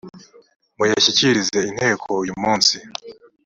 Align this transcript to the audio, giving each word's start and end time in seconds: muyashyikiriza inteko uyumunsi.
muyashyikiriza 0.77 1.59
inteko 1.69 2.09
uyumunsi. 2.21 2.75